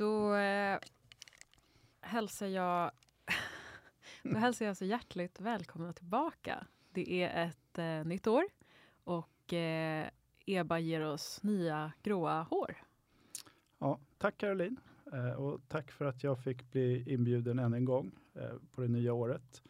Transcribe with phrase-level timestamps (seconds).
[0.00, 0.78] Då eh,
[2.00, 2.90] hälsar jag
[4.22, 6.66] då hälsar jag så hjärtligt välkomna tillbaka.
[6.90, 8.44] Det är ett eh, nytt år
[9.04, 10.08] och eh,
[10.46, 12.76] Eba ger oss nya gråa hår.
[13.78, 14.76] Ja, tack Caroline
[15.12, 18.88] eh, och tack för att jag fick bli inbjuden än en gång eh, på det
[18.88, 19.62] nya året.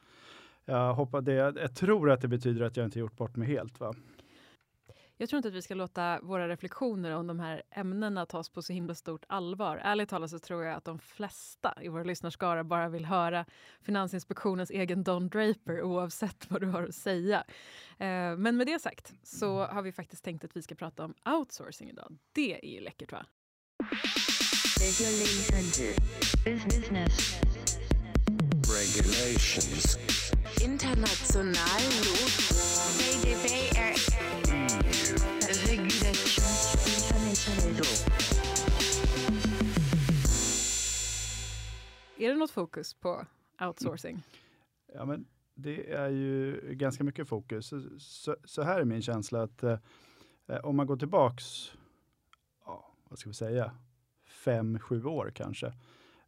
[0.65, 3.81] Jag, hoppas det, jag tror att det betyder att jag inte gjort bort mig helt.
[3.81, 3.95] Va?
[5.21, 8.63] Jag tror inte att vi ska låta våra reflektioner om de här ämnena tas på
[8.63, 9.81] så himla stort allvar.
[9.85, 13.47] Ärligt talat så tror jag att de flesta i våra lyssnarskara bara vill höra
[13.83, 17.45] Finansinspektionens egen Don Draper oavsett vad du har att säga.
[17.99, 21.15] Eh, men med det sagt så har vi faktiskt tänkt att vi ska prata om
[21.25, 22.19] outsourcing idag.
[22.33, 23.27] Det är ju läckert va?
[28.81, 29.99] Regulations.
[30.65, 31.57] International.
[42.21, 43.27] Är det något fokus på
[43.61, 44.23] outsourcing?
[44.95, 47.67] Ja, men det är ju ganska mycket fokus.
[47.67, 49.79] Så, så, så här är min känsla att eh,
[50.63, 51.73] om man går tillbaks,
[52.65, 53.73] ja, vad ska vi säga,
[54.25, 55.73] fem, sju år kanske.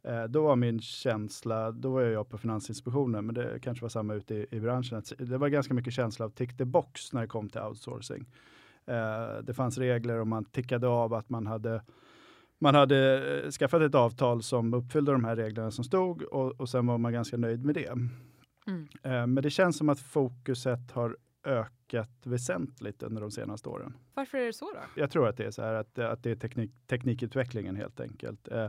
[0.03, 4.13] Eh, då var min känsla, då var jag på Finansinspektionen, men det kanske var samma
[4.13, 4.97] ute i, i branschen.
[4.97, 8.25] Att det var ganska mycket känsla av tick the box när det kom till outsourcing.
[8.85, 11.81] Eh, det fanns regler och man tickade av att man hade
[12.63, 16.69] man hade eh, skaffat ett avtal som uppfyllde de här reglerna som stod och, och
[16.69, 17.91] sen var man ganska nöjd med det.
[18.67, 18.87] Mm.
[19.03, 23.97] Eh, men det känns som att fokuset har ökat väsentligt under de senaste åren.
[24.13, 24.79] Varför är det så då?
[24.95, 28.47] Jag tror att det är så här att, att det är teknik, teknikutvecklingen helt enkelt.
[28.47, 28.67] Eh,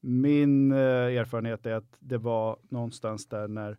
[0.00, 3.78] min erfarenhet är att det var någonstans där när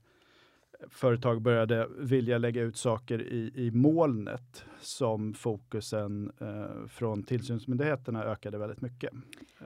[0.89, 8.57] företag började vilja lägga ut saker i, i molnet som fokusen eh, från tillsynsmyndigheterna ökade
[8.57, 9.13] väldigt mycket.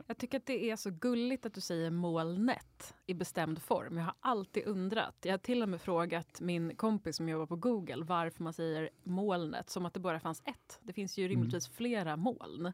[0.08, 3.98] Jag tycker att det är så gulligt att du säger molnet i bestämd form.
[3.98, 5.16] Jag har alltid undrat.
[5.22, 8.90] Jag har till och med frågat min kompis som jobbar på Google varför man säger
[9.04, 10.80] molnet som att det bara fanns ett.
[10.82, 12.72] Det finns ju rimligtvis flera moln.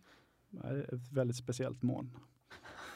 [0.50, 2.18] Det är ett väldigt speciellt moln.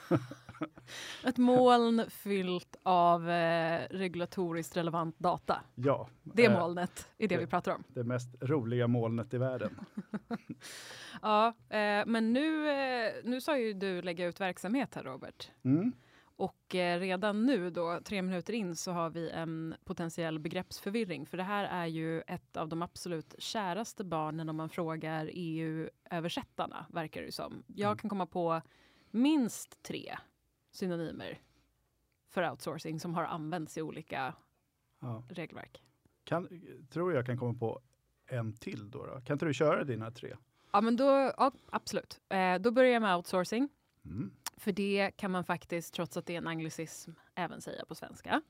[1.23, 5.61] Ett moln fyllt av eh, regulatoriskt relevant data.
[5.75, 7.83] Ja, Det eh, molnet är det det- vi pratar om.
[7.87, 9.79] det mest roliga molnet i världen.
[11.21, 15.51] Ja, eh, men nu, eh, nu sa ju du lägga ut verksamhet här Robert.
[15.63, 15.91] Mm.
[16.37, 21.25] Och eh, redan nu då, tre minuter in, så har vi en potentiell begreppsförvirring.
[21.25, 26.85] För det här är ju ett av de absolut käraste barnen om man frågar EU-översättarna,
[26.89, 27.63] verkar det som.
[27.67, 27.97] Jag Mm.
[27.97, 28.61] kan komma på
[29.11, 30.15] minst tre
[30.71, 31.39] synonymer
[32.35, 34.33] för outsourcing som har använts i olika
[34.99, 35.23] Ja.
[35.29, 35.83] regelverk.
[36.23, 36.49] Kan,
[36.89, 37.81] tror jag kan komma på
[38.27, 39.21] en till då, då.
[39.21, 40.35] Kan inte du köra dina tre?
[40.71, 41.03] Ja, men då,
[41.37, 42.21] ja, absolut.
[42.29, 43.69] Eh, då börjar jag med outsourcing.
[44.05, 44.31] Mm.
[44.57, 48.41] För det kan man faktiskt, trots att det är en anglicism, även säga på svenska.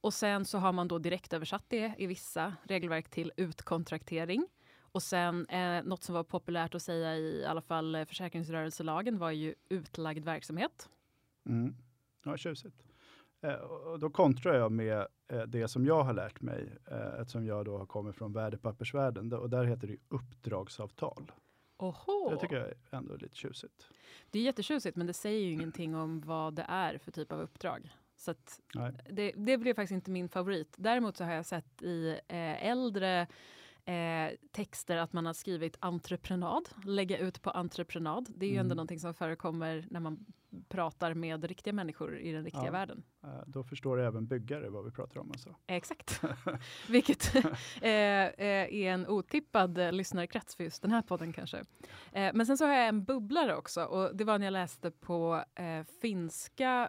[0.00, 4.46] Och sen så har man då direkt översatt det i vissa regelverk till utkontraktering.
[4.80, 9.30] Och sen eh, något som var populärt att säga i alla fall eh, försäkringsrörelselagen var
[9.30, 10.88] ju utlagd verksamhet.
[11.46, 11.74] Mm.
[12.24, 12.84] Ja, tjusigt.
[13.40, 17.46] Eh, och då kontrar jag med eh, det som jag har lärt mig, eh, eftersom
[17.46, 19.32] jag då har kommit från värdepappersvärlden.
[19.32, 21.32] Och där heter det uppdragsavtal.
[21.78, 22.30] Oho.
[22.30, 23.88] Det tycker jag är ändå lite tjusigt.
[24.30, 27.40] Det är jättetjusigt men det säger ju ingenting om vad det är för typ av
[27.40, 27.90] uppdrag.
[28.16, 28.34] Så
[29.10, 30.74] det, det blev faktiskt inte min favorit.
[30.78, 33.26] Däremot så har jag sett i äldre
[33.88, 38.28] eh, texter att man har skrivit entreprenad, lägga ut på entreprenad.
[38.36, 38.76] Det är ju ändå Mm.
[38.76, 40.26] någonting som förekommer när man
[40.68, 42.70] pratar med riktiga människor i den riktiga Ja.
[42.72, 43.02] världen.
[43.24, 45.30] Eh, då förstår även byggare vad vi pratar om.
[45.30, 45.54] Alltså.
[45.66, 46.20] Exakt.
[46.88, 47.44] Vilket eh,
[47.82, 51.64] eh, är en otippad lyssnarkrets för just den här podden kanske.
[52.12, 55.44] Men sen så har jag en bubblare också och det var när jag läste på
[56.00, 56.88] finska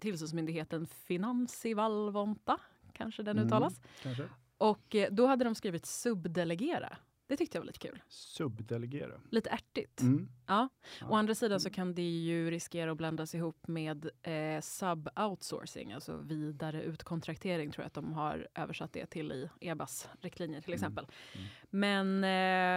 [0.00, 2.58] tillsynsmyndigheten Finanssivalvonta,
[2.92, 3.46] kanske den Mm.
[3.46, 3.80] uttalas.
[4.02, 4.28] Kanske?
[4.60, 6.96] Och eh, då hade de skrivit subdelegera.
[7.26, 8.02] Det tyckte jag var lite kul.
[8.08, 9.20] Subdelegera.
[9.30, 10.00] Lite ärtigt.
[10.00, 10.28] Mm.
[10.46, 10.68] Ja.
[11.00, 11.06] Ja.
[11.10, 16.16] Å andra sidan så kan det ju riskera att blandas ihop med eh, sub-outsourcing, alltså
[16.16, 20.76] vidare utkontraktering tror jag att de har översatt det till i EBAs riktlinjer till Mm.
[20.76, 21.06] exempel.
[21.34, 21.46] Mm.
[21.70, 22.24] Men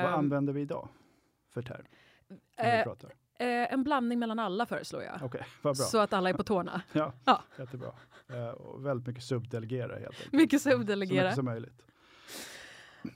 [0.06, 0.90] eh, Vad använder vi idag
[1.50, 1.86] för term?
[2.58, 3.14] När vi eh, pratar?
[3.40, 5.32] Eh, en blandning mellan alla föreslår jag.
[5.62, 5.74] Bra.
[5.74, 6.82] Så att alla är på tårna.
[6.94, 7.42] Ja, Ja.
[7.60, 7.92] jättebra.
[8.30, 10.34] Eh, och väldigt mycket subdelegera helt enkelt.
[10.34, 11.24] Mycket Så subdelegera.
[11.24, 11.82] mycket som möjligt.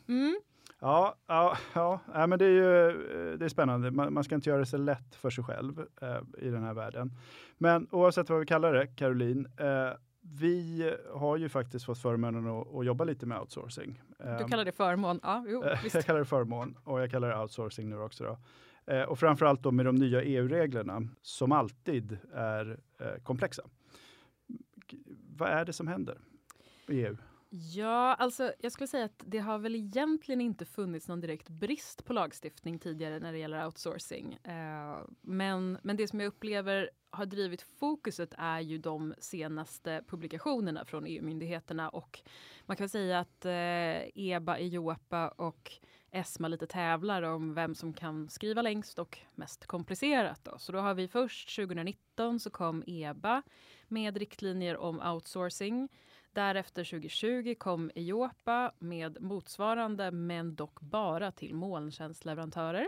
[0.08, 0.40] Mm.
[0.80, 2.00] Ja, ja, ja.
[2.14, 3.92] ja men det är ju eh, det är spännande.
[3.92, 6.74] Man, man ska inte göra det så lätt för sig själv eh, i den här
[6.74, 7.12] världen.
[7.58, 9.90] Men oavsett vad vi kallar det, Caroline, eh,
[10.22, 14.02] vi har ju faktiskt fått förmånen att, att jobba lite med outsourcing.
[14.18, 15.20] Du Eh, kallar det förmån?
[15.24, 18.24] Ja, jo, jag kallar det förmån och jag kallar det outsourcing nu också.
[18.24, 18.38] Då.
[18.88, 23.64] Eh, och framförallt då med de nya EU-reglerna som alltid är eh, komplexa.
[25.38, 26.18] Vad är det som händer
[26.88, 27.18] i EU?
[27.50, 32.06] Ja, alltså jag skulle säga att det har väl egentligen inte funnits någon direkt brist
[32.06, 34.34] på lagstiftning tidigare när det gäller outsourcing.
[34.44, 40.86] Eh, men, men det som jag upplever har drivit fokuset är ju de senaste publikationerna
[40.86, 42.20] från EU-myndigheterna och
[42.66, 45.72] man kan säga att eh, EBA, EIOPA och
[46.12, 50.44] ESMA lite tävlar om vem som kan skriva längst och mest komplicerat.
[50.44, 50.58] Då.
[50.58, 53.44] Så då har vi först 2019 så kom EBA
[53.88, 55.90] med riktlinjer om outsourcing.
[56.34, 62.88] Därefter 2020 kom EIOPA med motsvarande men dock bara till molntjänstleverantörer.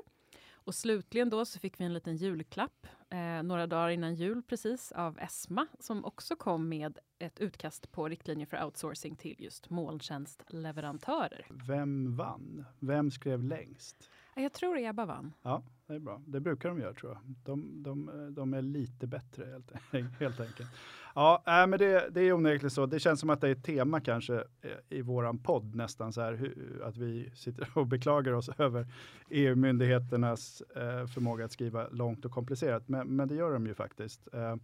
[0.64, 4.92] Och slutligen då så fick vi en liten julklapp eh, några dagar innan jul precis
[4.92, 11.48] av ESMA som också kom med ett utkast på riktlinjer för outsourcing till just molntjänstleverantörer.
[11.68, 12.66] Vem vann?
[12.80, 14.10] Vem skrev längst?
[14.36, 15.34] Jag tror EBA vann.
[15.42, 16.22] Ja, det är bra.
[16.26, 17.22] Det brukar de göra tror jag.
[17.44, 19.72] De, de, de är lite bättre helt,
[20.20, 20.70] helt enkelt.
[21.16, 22.86] Ja, äh, men det, det är onekligen så.
[22.86, 26.22] Det känns som att det är ett tema kanske eh, i våran podd nästan så
[26.22, 28.88] här hur, att vi sitter och beklagar oss över
[29.30, 32.88] EU-myndigheternas eh, förmåga att skriva långt och komplicerat.
[32.88, 34.28] Men, men det gör de ju faktiskt.
[34.34, 34.56] Eh,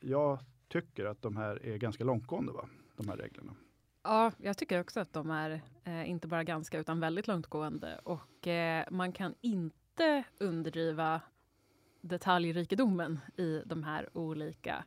[0.00, 0.38] jag
[0.68, 2.68] tycker att de här är ganska långtgående, va?
[2.96, 3.52] de här reglerna.
[4.08, 8.46] Ja, jag tycker också att de är eh, inte bara ganska utan väldigt långtgående och
[8.46, 11.20] eh, man kan inte underdriva
[12.00, 14.84] detaljrikedomen i de här olika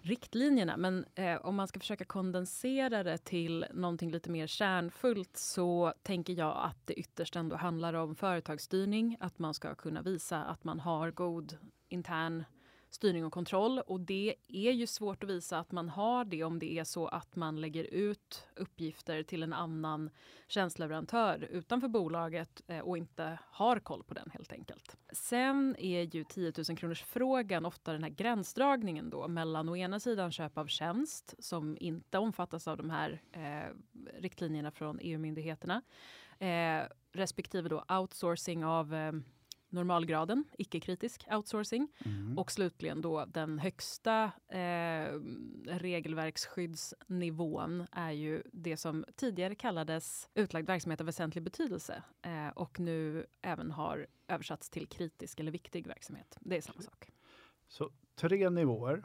[0.00, 0.76] riktlinjerna.
[0.76, 6.32] Men eh, om man ska försöka kondensera det till någonting lite mer kärnfullt så tänker
[6.32, 9.16] jag att det ytterst ändå handlar om företagsstyrning.
[9.20, 11.56] Att man ska kunna visa att man har god
[11.88, 12.44] intern
[12.94, 13.78] styrning och kontroll.
[13.78, 17.06] Och det är ju svårt att visa att man har det om det är så
[17.06, 20.10] att man lägger ut uppgifter till en annan
[20.48, 24.96] tjänstleverantör utanför bolaget eh, och inte har koll på den helt enkelt.
[25.12, 30.00] Sen är ju 10 000 kronors frågan ofta den här gränsdragningen då mellan å ena
[30.00, 33.74] sidan köp av tjänst som inte omfattas av de här eh,
[34.20, 35.82] riktlinjerna från EU-myndigheterna
[36.38, 39.12] eh, respektive då outsourcing av eh,
[39.72, 41.88] normalgraden, icke-kritisk outsourcing.
[42.04, 42.38] Mm.
[42.38, 45.08] Och slutligen då den högsta eh,
[45.66, 53.26] regelverksskyddsnivån är ju det som tidigare kallades utlagd verksamhet av väsentlig betydelse eh, och nu
[53.42, 56.38] även har översatts till kritisk eller viktig verksamhet.
[56.40, 57.10] Det är samma sak.
[57.68, 59.04] Så tre nivåer.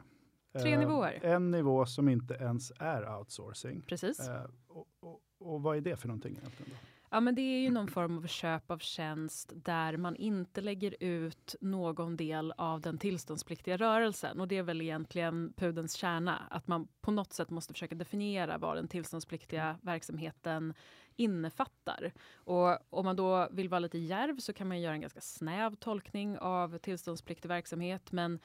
[0.52, 1.20] Tre Eh, nivåer.
[1.22, 3.82] En nivå som inte ens är outsourcing.
[3.82, 4.20] Precis.
[4.20, 6.72] Eh, och, och, och vad är det för någonting egentligen?
[6.72, 6.76] Då?
[7.10, 10.94] Ja, men det är ju någon form av köp av tjänst där man inte lägger
[11.00, 14.40] ut någon del av den tillståndspliktiga rörelsen.
[14.40, 18.58] Och det är väl egentligen pudens kärna, att man på något sätt måste försöka definiera
[18.58, 20.74] vad den tillståndspliktiga verksamheten
[21.16, 22.12] innefattar.
[22.34, 25.76] Och om man då vill vara lite järv så kan man göra en ganska snäv
[25.76, 28.12] tolkning av tillståndspliktig verksamhet.
[28.12, 28.38] Men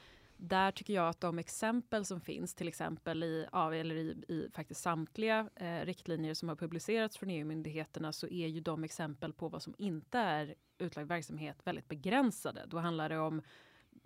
[0.44, 4.50] där tycker jag att de exempel som finns, till exempel i, ja, eller i, i
[4.54, 9.48] faktiskt samtliga eh, riktlinjer som har publicerats från EU-myndigheterna, så är ju de exempel på
[9.48, 12.64] vad som inte är utlagd verksamhet väldigt begränsade.
[12.66, 13.42] Då handlar det om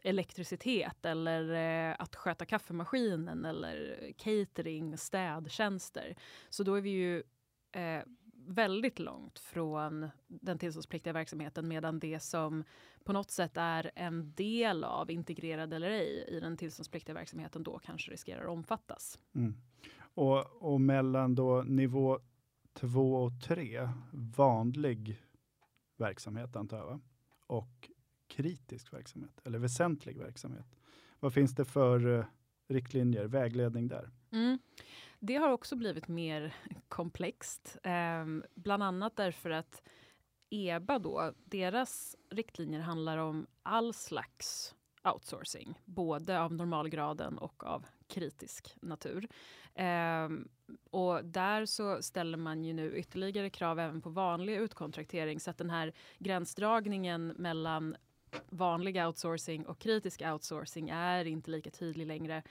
[0.02, 1.52] elektricitet eller
[1.90, 6.16] eh, att sköta kaffemaskinen eller catering, städtjänster.
[6.48, 7.22] Så då är vi ju
[7.72, 8.02] eh,
[8.48, 12.64] väldigt långt från den tillståndspliktiga verksamheten medan det som
[13.04, 17.78] på något sätt är en del av, integrerad eller ej, i den tillståndspliktiga verksamheten då
[17.78, 19.18] kanske riskerar att omfattas.
[19.34, 19.54] Mm.
[20.00, 22.18] Och, och mellan då nivå
[22.72, 25.22] 2 och 3, vanlig
[25.96, 27.00] verksamhet antar jag, va?
[27.46, 27.90] och
[28.28, 30.66] kritisk verksamhet, eller väsentlig verksamhet.
[31.20, 32.24] Vad finns det för eh,
[32.68, 34.10] riktlinjer, vägledning där?
[34.32, 34.58] Mm.
[35.20, 36.54] Det har också blivit mer
[36.88, 39.82] komplext, eh, bland annat därför att
[40.50, 48.76] EBA då, deras riktlinjer handlar om all slags outsourcing, både av normalgraden och av kritisk
[48.80, 49.28] natur.
[49.74, 50.28] Eh,
[50.90, 55.58] och där så ställer man ju nu ytterligare krav även på vanlig utkontraktering så att
[55.58, 57.96] den här gränsdragningen mellan
[58.48, 62.42] vanlig outsourcing och kritisk outsourcing är inte lika tydlig längre.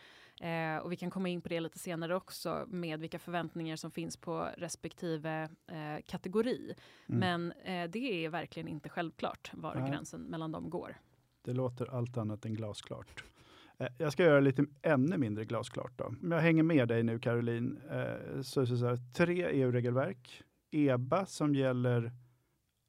[0.41, 3.91] Eh, och vi kan komma in på det lite senare också med vilka förväntningar som
[3.91, 6.75] finns på respektive eh, kategori.
[7.09, 7.19] Mm.
[7.19, 9.89] Men eh, det är verkligen inte självklart var Nej.
[9.91, 10.97] gränsen mellan dem går.
[11.41, 13.23] Det låter allt annat än glasklart.
[13.77, 15.91] Eh, Jag ska göra lite ännu mindre glasklart.
[15.95, 16.05] Då.
[16.05, 20.43] Om jag hänger med dig nu Caroline, eh, så det så här, tre EU-regelverk.
[20.71, 22.11] EBA som gäller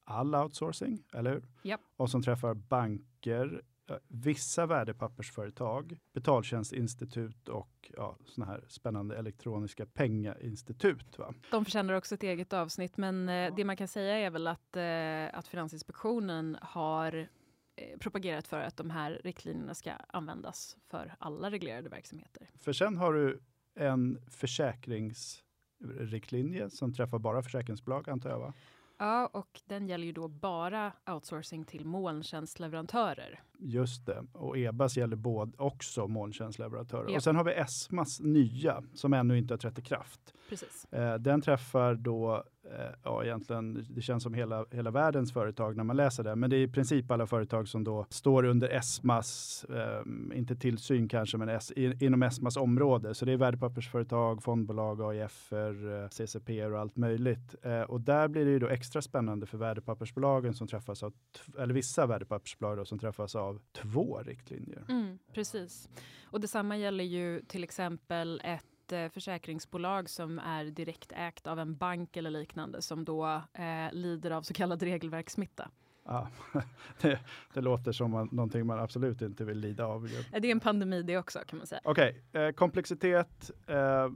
[0.05, 1.43] all outsourcing, eller hur?
[1.63, 1.81] Japp.
[1.97, 3.63] Och som träffar banker,
[4.09, 11.19] vissa värdepappersföretag, betaltjänstinstitut och ja, såna här spännande elektroniska pengainstitut.
[11.19, 11.35] Va?
[11.51, 14.77] De förtjänar också ett eget avsnitt, men eh, det man kan säga är väl att,
[14.77, 17.29] eh, att Finansinspektionen har
[17.77, 22.51] eh, propagerat för att de här riktlinjerna ska användas för alla reglerade verksamheter.
[22.61, 23.41] För sen har du
[23.75, 28.55] en försäkringsriktlinje som träffar bara försäkringsbolag antar jag va?
[28.99, 33.41] Ja, och den gäller ju då bara outsourcing till molntjänstleverantörer.
[33.59, 37.11] Just det, och EBAS gäller både också molntjänstleverantörer.
[37.11, 37.17] Ja.
[37.17, 40.35] Och sen har vi ESMAs nya som ännu inte har trätt i kraft.
[40.49, 40.85] Precis.
[40.93, 45.85] Eh, den träffar då, Eh, ja egentligen, det känns som hela, hela världens företag när
[45.85, 49.65] man läser det, men det är i princip alla företag som då står under ESMAs,
[49.65, 53.15] eh, inte tillsyn kanske, men S, inom ESMAs område.
[53.15, 57.55] Så det är värdepappersföretag, fondbolag, AIFer, eh, CCP och allt möjligt.
[57.63, 61.13] Eh, och där blir det ju då extra spännande för värdepappersbolagen som träffas av,
[61.59, 64.85] eller vissa värdepappersbolag då, som träffas av två riktlinjer.
[64.89, 65.89] Mm, precis.
[66.25, 71.77] Och detsamma gäller ju till exempel ett eh, försäkringsbolag som är direkt ägt av en
[71.77, 75.71] bank eller liknande som då eh, lider av så kallad regelverkssmitta.
[76.09, 76.29] Ja,
[77.01, 77.19] det,
[77.55, 80.09] det låter som man, någonting man absolut inte vill lida av.
[80.33, 81.81] Det är en pandemi det också kan man säga.
[81.85, 84.09] Okej, eh, komplexitet, eh,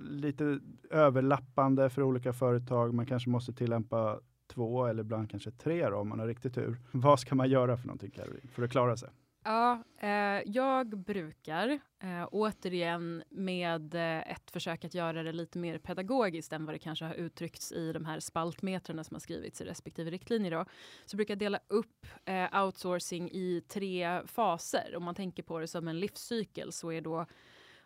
[0.00, 0.60] lite
[0.90, 2.94] överlappande för olika företag.
[2.94, 4.20] Man kanske måste tillämpa
[4.50, 6.78] två eller ibland kanske tre då, om man har riktigt tur.
[6.90, 9.08] Vad ska man göra för någonting Caroline, för att klara sig?
[9.44, 11.68] Ja, eh, jag brukar
[12.02, 16.78] eh, återigen med eh, ett försök att göra det lite mer pedagogiskt än vad det
[16.78, 20.50] kanske har uttryckts i de här spaltmetrarna som har skrivits i respektive riktlinjer.
[20.50, 20.64] Då,
[21.06, 24.96] så brukar jag dela upp eh, outsourcing i tre faser.
[24.96, 27.26] Om man tänker på det som en livscykel så är då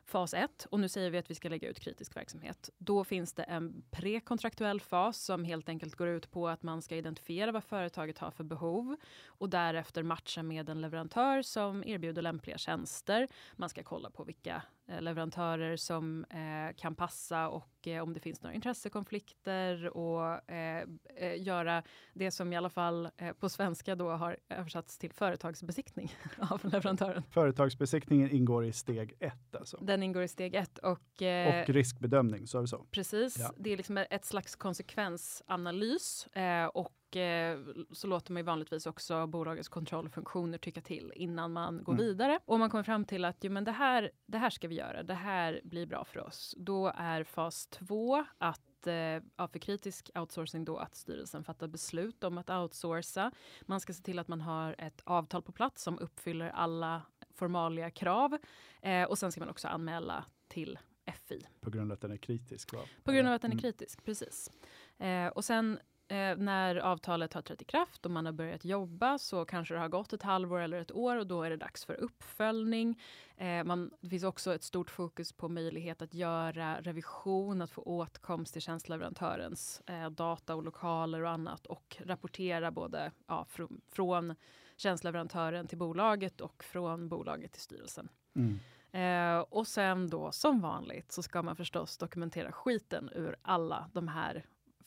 [0.06, 2.70] fas 1 och nu säger vi att vi ska lägga ut kritisk verksamhet.
[2.78, 6.96] Då finns det en prekontraktuell fas som helt enkelt går ut på att man ska
[6.96, 8.96] identifiera vad företaget har för behov
[9.26, 13.28] och därefter matcha med en leverantör som erbjuder lämpliga tjänster.
[13.56, 14.62] Man ska kolla på vilka
[15.00, 20.84] leverantörer som eh, kan passa och eh, om det finns några intressekonflikter och eh,
[21.16, 26.12] eh, göra det som i alla fall eh, på svenska då har översatts till företagsbesiktning
[26.50, 27.22] av leverantören.
[27.30, 29.76] Företagsbesiktningen ingår i steg ett alltså.
[29.82, 32.84] Den ingår i steg ett och, eh, Och riskbedömning, sa vi så?
[32.90, 33.52] precis, Ja.
[33.56, 36.66] det är liksom ett slags konsekvensanalys eh,
[37.14, 37.58] och eh,
[37.92, 42.04] så låter man ju vanligtvis också bolagets kontrollfunktioner tycka till innan man går Mm.
[42.04, 42.40] vidare.
[42.44, 45.02] Och man kommer fram till att jo, men det, här, det här ska vi göra,
[45.02, 46.54] det här blir bra för oss.
[46.58, 48.92] Då är fas två att eh,
[49.36, 53.32] ja, för kritisk outsourcing då att styrelsen fattar beslut om att outsourca.
[53.62, 57.02] Man ska se till att man har ett avtal på plats som uppfyller alla
[57.34, 58.38] formalia krav
[58.82, 60.78] eh, och sen ska man också anmäla till
[61.28, 61.46] FI.
[61.60, 62.72] På grund av att den är kritisk?
[62.74, 62.80] Va?
[63.04, 63.62] På grund av att den är Mm.
[63.62, 64.50] kritisk, precis.
[64.98, 65.78] Eh, och sen
[66.14, 69.80] eh, när avtalet har trätt i kraft och man har börjat jobba så kanske det
[69.80, 73.00] har gått ett halvår eller ett år och då är det dags för uppföljning.
[73.36, 77.82] Eh, man, det finns också ett stort fokus på möjlighet att göra revision, att få
[77.82, 84.34] åtkomst till tjänstleverantörens eh, data och lokaler och annat och rapportera både ja, fr- från
[84.76, 88.08] tjänstleverantören till bolaget och från bolaget till styrelsen.
[88.34, 88.58] Mm.
[88.92, 94.08] Eh, och sen då som vanligt så ska man förstås dokumentera skiten ur alla de
[94.08, 94.44] här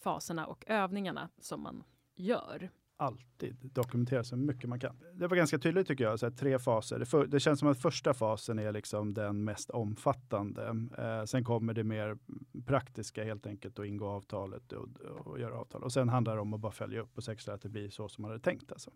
[0.08, 1.84] faserna och övningarna som man
[2.16, 2.70] gör.
[3.00, 5.00] alltid dokumentera så mycket man kan.
[5.14, 7.00] Det var ganska tydligt tycker jag, så tre faser.
[7.00, 10.88] Det, för, det känns som att första fasen är liksom den mest omfattande.
[10.98, 12.18] Eh, sen kommer det mer
[12.66, 15.84] praktiska helt enkelt att ingå avtalet och, och göra avtal.
[15.84, 18.10] Och sen handlar det om att bara följa upp och säkerställa att det blir så
[18.10, 18.72] som man hade tänkt.
[18.72, 18.92] Alltså.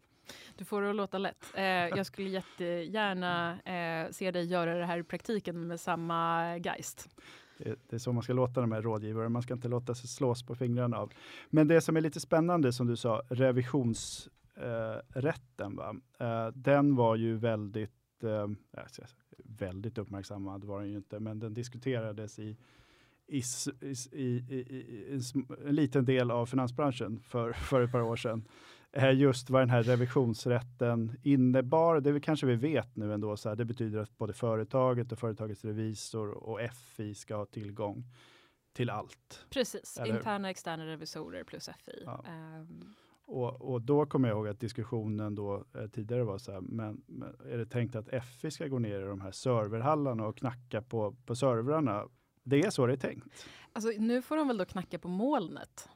[0.55, 1.45] Du får det att låta lätt.
[1.55, 7.09] Eh, jag skulle jättegärna eh, se dig göra det här i praktiken med samma geist.
[7.65, 9.29] Eh, det, är så man ska låta de här rådgivarna.
[9.29, 11.11] Man ska inte låta sig slås på fingrarna av.
[11.49, 15.75] Men det som är lite spännande som du sa, revisionsrätten.
[15.75, 15.95] va?
[16.19, 18.47] Eh, den var ju väldigt, eh,
[19.37, 22.57] väldigt uppmärksammad var den ju inte, men den diskuterades i
[23.31, 23.41] i,
[23.81, 25.21] i, i, i, en,
[25.67, 28.43] en liten del av finansbranschen för, för ett par år sedan.
[29.13, 33.65] Just vad den här revisionsrätten innebar, det kanske vi vet nu ändå, så här, det
[33.65, 36.59] betyder att både företaget och företagets revisor och
[36.95, 38.03] FI ska ha tillgång
[38.73, 39.45] till allt.
[39.49, 42.03] Precis, Eller interna och externa revisorer plus FI.
[42.05, 42.25] Ja.
[42.27, 42.93] Ehm,
[43.25, 47.03] Och, och då kommer jag ihåg att diskussionen då eh, tidigare var så här, men,
[47.07, 50.81] men är det tänkt att FI ska gå ner i de här serverhallarna och knacka
[50.81, 52.05] på, på servrarna?
[52.43, 53.45] Det är så det är tänkt.
[53.73, 55.89] alltså, nu får de väl då knacka på molnet,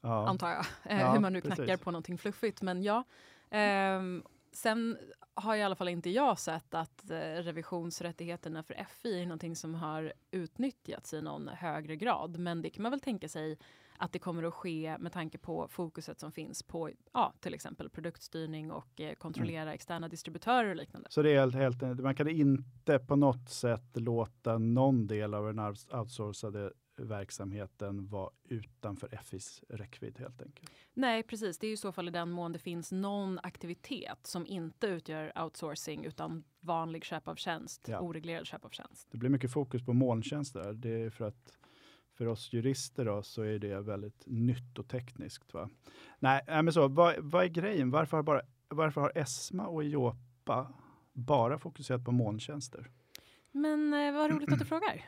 [0.00, 0.28] Ja.
[0.28, 0.66] antar jag.
[0.84, 1.56] Eh, Ja, hur man nu precis.
[1.56, 2.62] knackar på någonting fluffigt.
[2.62, 3.04] Men ja.
[3.50, 4.98] Ehm, sen
[5.34, 9.74] har i alla fall inte jag sett att eh, revisionsrättigheterna för FI är någonting som
[9.74, 12.38] har utnyttjats i någon högre grad.
[12.38, 13.58] Men det kan man väl tänka sig
[14.00, 17.90] att det kommer att ske med tanke på fokuset som finns på ja, till exempel
[17.90, 19.74] produktstyrning och eh, kontrollera Mm.
[19.74, 21.08] externa distributörer och liknande.
[21.10, 25.46] Så det är helt, helt, man kan inte på något sätt låta någon del av
[25.46, 30.70] den outs- outsourcade verksamheten vara utanför FIs räckvidd helt enkelt.
[30.94, 31.58] Nej, precis.
[31.58, 35.42] Det är i så fall i den mån det finns någon aktivitet som inte utgör
[35.44, 38.00] outsourcing utan vanlig köp av tjänst, Ja.
[38.00, 39.08] oreglerad köp av tjänst.
[39.10, 40.72] Det blir mycket fokus på molntjänster.
[40.72, 41.52] Det är för att
[42.20, 45.54] för oss jurister då, så är det väldigt nytt och tekniskt.
[45.54, 45.68] Va?
[46.18, 47.90] Nej, men så, vad, vad är grejen?
[47.90, 50.72] Varför har, bara, varför har ESMA och Jopa
[51.12, 52.90] bara fokuserat på molntjänster?
[53.52, 55.04] Men eh, vad roligt att du frågar.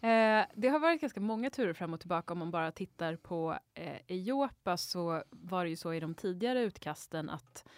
[0.00, 3.58] Eh, det har varit ganska många turer fram och tillbaka om man bara tittar på
[3.74, 7.68] eh, Eiopa så var det ju så i de tidigare utkasten att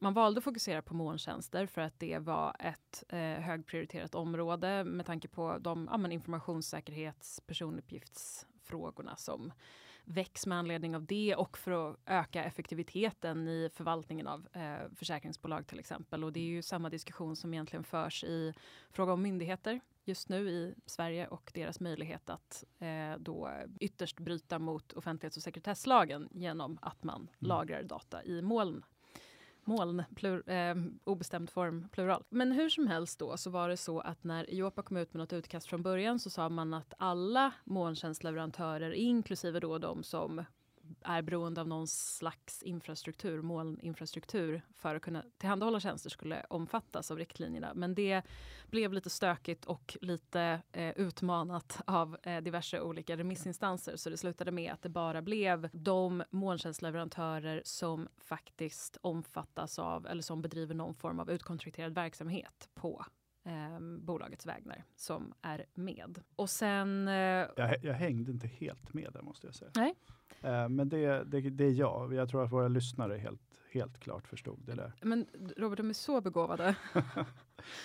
[0.00, 5.06] man valde att fokusera på molntjänster för att det var ett eh, högprioriterat område med
[5.06, 9.52] tanke på de ja, men informationssäkerhets personuppgiftsfrågorna som
[10.04, 15.66] väcks med anledning av det och för att öka effektiviteten i förvaltningen av eh, försäkringsbolag
[15.66, 16.24] till exempel.
[16.24, 18.54] Och det är ju samma diskussion som egentligen förs i
[18.90, 24.58] fråga om myndigheter just nu i Sverige och deras möjlighet att eh, då ytterst bryta
[24.58, 28.82] mot offentlighets och sekretesslagen genom att man lagrar data i moln.
[29.70, 30.74] Moln, plur, eh,
[31.04, 32.24] obestämd form, plural.
[32.28, 35.20] Men hur som helst då så var det så att när Iopa kom ut med
[35.20, 40.44] något utkast från början så sa man att alla molntjänstleverantörer, inklusive då de som
[41.00, 47.18] är beroende av någon slags infrastruktur, molninfrastruktur för att kunna tillhandahålla tjänster skulle omfattas av
[47.18, 47.74] riktlinjerna.
[47.74, 48.22] Men det
[48.66, 54.50] blev lite stökigt och lite eh, utmanat av eh, diverse olika remissinstanser så det slutade
[54.50, 60.94] med att det bara blev de molntjänstleverantörer som faktiskt omfattas av eller som bedriver någon
[60.94, 63.04] form av utkontrakterad verksamhet på
[63.44, 66.22] eh, bolagets vägnar som är med.
[66.36, 69.70] Och sen eh, Jag, jag hängde inte helt med där måste jag säga.
[69.74, 69.94] Nej.
[70.42, 72.14] Eh, men det, det, det är jag.
[72.14, 73.40] Jag tror att våra lyssnare helt,
[73.72, 74.92] helt klart förstod det där.
[75.02, 76.74] Men Robert, de är så begåvade.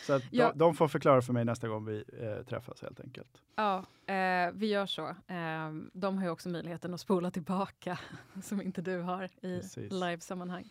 [0.06, 0.52] Så att Ja.
[0.52, 3.42] de, de får förklara för mig nästa gång vi eh, träffas helt enkelt.
[3.56, 3.78] Ja,
[4.14, 5.08] eh, vi gör så.
[5.08, 8.00] Eh, de har ju också möjligheten att spola tillbaka,
[8.44, 10.70] som inte du har i livesammanhang.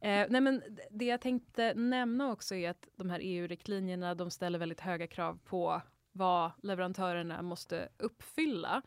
[0.00, 4.58] Eh, nej men det jag tänkte nämna också är att de här EU-riktlinjerna de ställer
[4.58, 8.82] väldigt höga krav på vad leverantörerna måste uppfylla.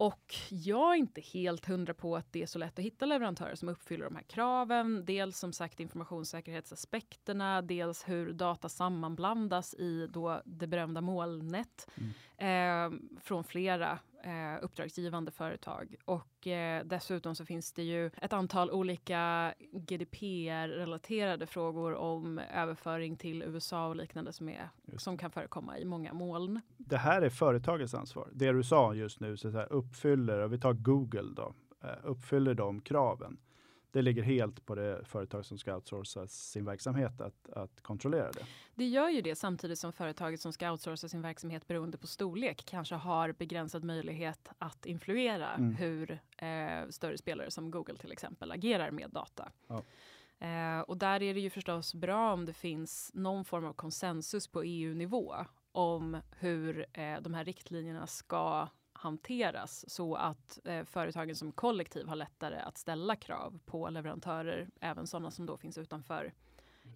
[0.00, 3.54] Och jag är inte helt hundra på att det är så lätt att hitta leverantörer
[3.54, 5.04] som uppfyller de här kraven.
[5.04, 12.10] Dels som sagt informationssäkerhetsaspekterna, dels hur data sammanblandas i då det berömda molnet mm
[12.40, 15.94] eh, från flera eh, uppdragsgivande företag.
[16.04, 23.42] Och eh, dessutom så finns det ju ett antal olika GDPR-relaterade frågor om överföring till
[23.42, 25.04] USA och liknande som, är, Just.
[25.04, 26.60] som kan förekomma i många moln.
[26.76, 28.28] Det här är företagets ansvar.
[28.32, 31.96] Det du sa just nu, så så här, uppfyller, och vi tar Google då, eh,
[32.02, 33.36] uppfyller de kraven.
[33.92, 38.44] Det ligger helt på det företag som ska outsourca sin verksamhet att, att kontrollera det.
[38.74, 42.64] Det gör ju det samtidigt som företaget som ska outsourca sin verksamhet beroende på storlek
[42.66, 45.74] kanske har begränsad möjlighet att influera Mm.
[45.74, 49.52] hur eh, större spelare som Google till exempel agerar med data.
[49.66, 49.82] Ja.
[50.46, 54.48] Eh, och där är det ju förstås bra om det finns någon form av konsensus
[54.48, 55.34] på EU-nivå
[55.72, 58.68] om hur eh, de här riktlinjerna ska
[59.00, 65.06] hanteras så att eh, företagen som kollektiv har lättare att ställa krav på leverantörer, även
[65.06, 66.32] sådana som då finns utanför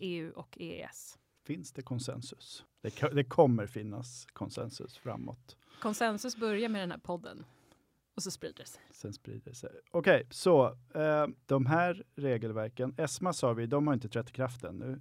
[0.01, 1.19] EU och EES.
[1.45, 2.65] Finns det konsensus?
[2.81, 5.57] Det, det kommer finnas konsensus framåt.
[5.81, 7.45] Konsensus börjar med den här podden
[8.15, 8.83] och så sprider det sig.
[8.91, 9.71] Sen sprider det sig.
[9.91, 14.65] Okej, så eh, de här regelverken, ESMA sa vi, de har inte trätt i kraft
[14.65, 15.01] ännu.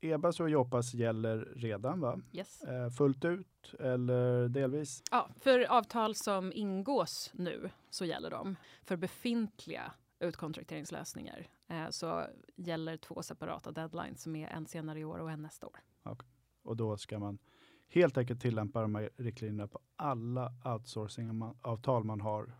[0.00, 2.20] EBAS och Jopas gäller redan, va?
[2.32, 2.62] Yes.
[2.62, 5.02] Eh, fullt ut eller delvis?
[5.10, 8.56] Ja, för avtal som ingås nu så gäller de.
[8.82, 15.18] För befintliga utkontrakteringslösningar eh, så gäller två separata deadlines som är en senare i år
[15.18, 15.80] och en nästa år.
[16.62, 17.38] Och då ska man
[17.88, 22.52] helt enkelt tillämpa de här riktlinjerna på alla outsourcing-avtal man har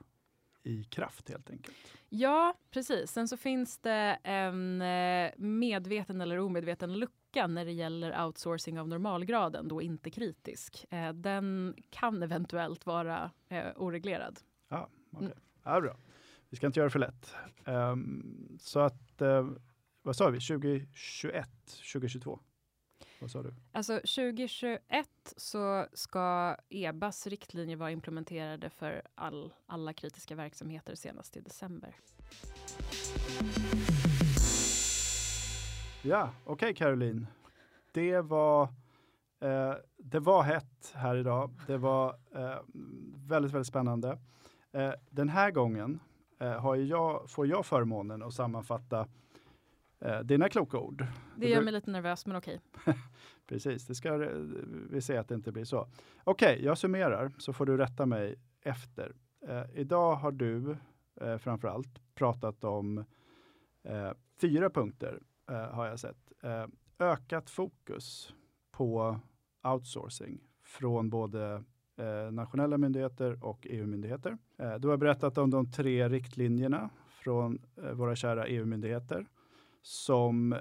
[0.62, 1.76] i kraft helt enkelt.
[2.08, 3.10] Ja, precis.
[3.10, 8.88] Sen så finns det en eh, medveten eller omedveten lucka när det gäller outsourcing av
[8.88, 10.86] normalgraden, då inte kritisk.
[10.90, 14.40] Eh, Den kan eventuellt vara eh, oreglerad.
[14.68, 15.26] Ja, okej.
[15.26, 15.38] Mm.
[15.64, 15.96] Ja, bra.
[16.48, 17.34] Vi ska inte göra det för lätt.
[17.64, 19.48] Ehm, så att, eh,
[20.02, 21.48] vad sa vi, 2021,
[21.92, 22.40] 2022?
[23.20, 23.54] Vad sa du?
[23.72, 24.80] Alltså 2021
[25.36, 31.94] så ska EBAs riktlinjer vara implementerade för all, alla kritiska verksamheter senast i december.
[36.02, 37.26] Ja, okej Caroline.
[37.92, 38.62] Det var,
[39.40, 41.50] eh, det var hett här idag.
[41.66, 42.58] Det var eh,
[43.28, 44.18] väldigt, väldigt spännande.
[44.72, 46.00] Eh, den här gången
[46.38, 49.06] eh, har jag, får jag förmånen att sammanfatta
[50.00, 51.06] Eh, dina kloka ord.
[51.36, 52.60] Det gör mig lite nervös, men okej.
[53.46, 54.16] Precis, det ska
[54.90, 55.88] vi se att det inte blir så.
[56.24, 59.12] Okej, jag summerar så får du rätta mig efter.
[59.48, 60.76] Eh, idag har du
[61.20, 63.04] eh, framför allt pratat om
[64.40, 66.32] fyra punkter eh, har jag sett.
[66.42, 66.66] Eh,
[66.98, 68.34] ökat fokus
[68.70, 69.20] på
[69.62, 71.64] outsourcing från både
[71.96, 74.38] eh, nationella myndigheter och EU-myndigheter.
[74.58, 79.26] Eh, du har berättat om de tre riktlinjerna från eh, våra kära EU-myndigheter
[79.82, 80.58] som eh,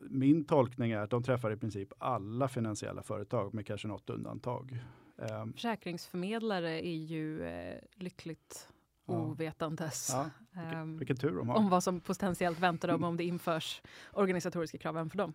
[0.00, 4.78] min tolkning är att de träffar i princip alla finansiella företag med kanske något undantag.
[5.18, 8.68] Eh, Försäkringsförmedlare är ju eh, lyckligt
[9.06, 11.56] ovetandes ja, vilken, ehm, vilken tur de har.
[11.56, 15.34] om vad som potentiellt väntar dem om det införs organisatoriska krav även för dem.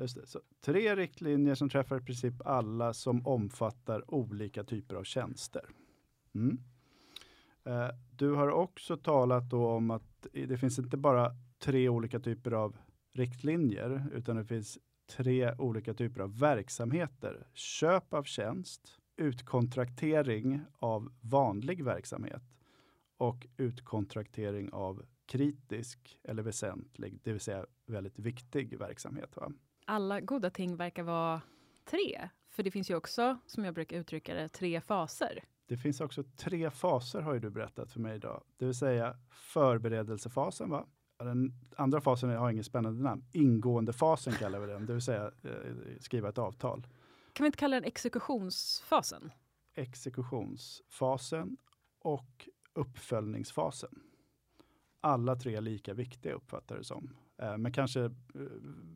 [0.00, 0.26] Just det.
[0.26, 5.64] Så, tre riktlinjer som träffar i princip alla som omfattar olika typer av tjänster.
[6.34, 6.58] Mm.
[7.64, 12.76] Eh, du har också talat om att det finns inte bara tre olika typer av
[13.12, 14.78] riktlinjer, utan det finns
[15.16, 17.46] tre olika typer av verksamheter.
[17.54, 22.42] Köp av tjänst, utkontraktering av vanlig verksamhet
[23.20, 29.36] och utkontraktering av kritisk eller väsentlig, det vill säga väldigt viktig verksamhet.
[29.36, 29.52] Va?
[29.84, 31.40] Alla goda ting verkar vara
[31.84, 32.28] tre.
[32.48, 35.44] För det finns ju också, som jag brukar uttrycka det, tre faser.
[35.66, 38.44] Det finns också tre faser har ju du berättat för mig idag.
[38.56, 40.70] Det vill säga förberedelsefasen.
[40.70, 40.86] Va?
[41.18, 43.24] Den andra fasen har inget spännande namn.
[43.32, 45.50] Ingående fasen kallar vi den, det vill säga eh,
[46.00, 46.86] skriva ett avtal.
[47.32, 49.32] Kan vi inte kalla den exekutionsfasen?
[49.74, 51.56] Exekutionsfasen
[51.98, 54.02] och uppföljningsfasen.
[55.00, 57.16] Alla tre är lika viktiga uppfattar det som.
[57.38, 58.10] Eh, men kanske eh,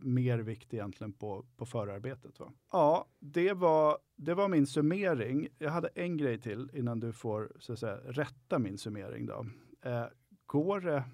[0.00, 2.40] mer vikt egentligen på, på förarbetet.
[2.40, 2.52] Va?
[2.72, 5.48] Ja, det var, det var min summering.
[5.58, 9.26] Jag hade en grej till innan du får så att säga, rätta min summering.
[9.26, 9.46] Då.
[9.82, 10.06] Eh,
[10.46, 11.04] går, det,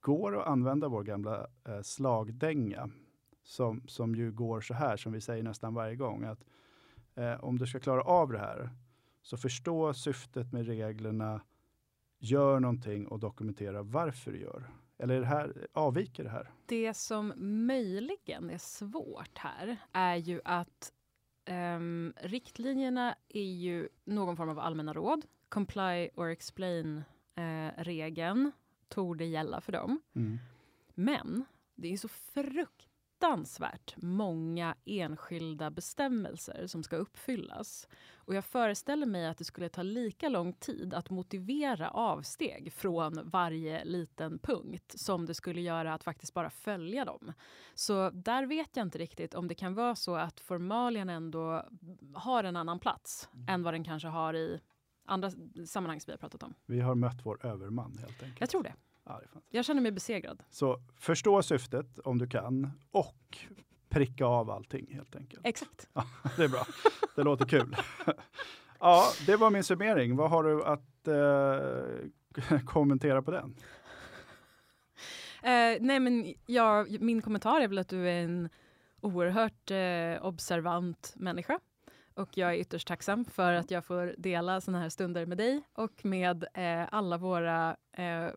[0.00, 2.90] går det att använda vår gamla eh, slagdänga
[3.44, 6.44] som, som ju går så här, som vi säger nästan varje gång, att
[7.14, 8.70] eh, om du ska klara av det här,
[9.22, 11.40] så förstå syftet med reglerna,
[12.24, 14.70] gör någonting och dokumentera varför du gör.
[14.98, 16.50] Eller det här, avviker det här?
[16.66, 17.32] Det som
[17.66, 20.92] möjligen är svårt här är ju att
[21.44, 25.26] ehm, riktlinjerna är ju någon form av allmänna råd.
[25.48, 28.52] Comply or explain-regeln
[28.88, 30.00] torde gälla för dem.
[30.94, 32.08] Men det är så
[33.24, 37.88] fruktansvärt många enskilda bestämmelser som ska uppfyllas.
[38.16, 43.30] Och jag föreställer mig att det skulle ta lika lång tid att motivera avsteg från
[43.30, 47.32] varje liten punkt som det skulle göra att faktiskt bara följa dem.
[47.74, 51.64] Så där vet jag inte riktigt om det kan vara så att formalien ändå
[52.14, 54.60] har en annan plats än vad den kanske har i
[55.06, 55.30] andra
[55.66, 56.54] sammanhang som vi har pratat om.
[56.66, 58.40] Vi har mött vår överman helt enkelt.
[58.40, 58.74] Jag tror det.
[59.04, 59.54] Ja, det fantastiskt.
[59.54, 60.42] Jag känner mig besegrad.
[60.50, 63.38] Så förstå syftet om du kan och
[63.88, 65.46] pricka av allting helt enkelt.
[65.46, 65.88] Exakt.
[66.36, 66.66] Det är bra.
[67.16, 67.76] Det låter kul.
[68.80, 70.16] Ja, det var min summering.
[70.16, 73.56] Vad har du att eh, kommentera på den?
[75.42, 78.48] Eh, nej men ja, min kommentar är väl att du är en
[79.00, 81.60] oerhört eh, observant människa.
[82.14, 85.62] Och jag är ytterst tacksam för att jag får dela såna här stunder med dig
[85.72, 88.28] och med eh, alla våra eh,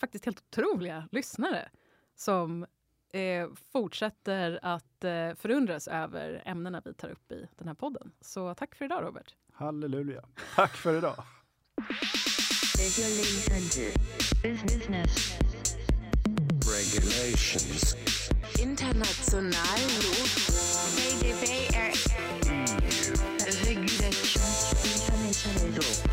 [0.00, 1.68] faktiskt helt otroliga lyssnare
[2.14, 2.66] som
[3.12, 8.12] eh, fortsätter att eh, förundras över ämnena vi tar upp i den här podden.
[8.20, 9.34] Så tack för idag Robert.
[9.52, 10.24] Halleluja.
[10.54, 11.24] Tack för idag.
[12.78, 13.78] Regulations.
[18.62, 21.75] International Regulations.
[25.76, 26.05] Central.